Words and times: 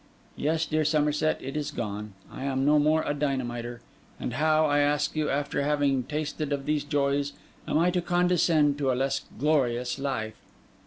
Yes, 0.35 0.65
dear 0.65 0.83
Somerset, 0.83 1.39
it 1.43 1.55
is 1.55 1.69
gone; 1.69 2.13
I 2.31 2.43
am 2.43 2.65
no 2.65 2.79
more 2.79 3.03
a 3.03 3.13
dynamiter; 3.13 3.81
and 4.19 4.33
how, 4.33 4.65
I 4.65 4.79
ask 4.79 5.15
you, 5.15 5.29
after 5.29 5.61
having 5.61 6.01
tasted 6.05 6.51
of 6.51 6.65
these 6.65 6.83
joys, 6.83 7.33
am 7.67 7.77
I 7.77 7.91
to 7.91 8.01
condescend 8.01 8.79
to 8.79 8.91
a 8.91 8.95
less 8.97 9.21
glorious 9.37 9.99
life? 9.99 10.37